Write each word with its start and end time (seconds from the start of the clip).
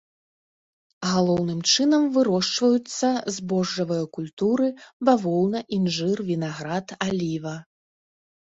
Галоўным 1.09 1.59
чынам 1.73 2.03
вырошчваюцца 2.15 3.07
збожжавыя 3.37 4.05
культуры, 4.19 4.67
бавоўна, 5.13 5.59
інжыр, 5.81 6.17
вінаград, 6.33 6.87
аліва. 7.09 7.55